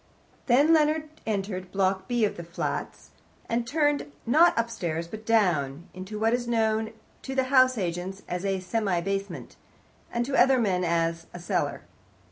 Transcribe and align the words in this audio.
Then 0.47 0.73
Leonard 0.73 1.09
entered 1.27 1.71
Block 1.71 2.07
B 2.07 2.25
of 2.25 2.35
the 2.35 2.43
flats, 2.43 3.11
and 3.47 3.67
turned, 3.67 4.11
not 4.25 4.57
upstairs, 4.57 5.07
but 5.07 5.27
down, 5.27 5.89
into 5.93 6.17
what 6.19 6.33
is 6.33 6.47
known 6.47 6.93
to 7.21 7.35
house 7.43 7.77
agents 7.77 8.23
as 8.27 8.43
a 8.43 8.59
semi 8.61 8.99
basement, 9.01 9.57
and 10.11 10.25
to 10.25 10.35
other 10.35 10.57
men 10.57 10.83
as 10.83 11.27
a 11.35 11.39
cellar. 11.39 11.83